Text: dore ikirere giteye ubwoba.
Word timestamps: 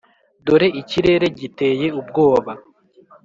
dore 0.45 0.67
ikirere 0.81 1.27
giteye 1.39 1.87
ubwoba. 1.99 2.51